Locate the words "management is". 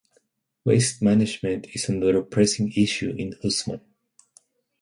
1.03-1.87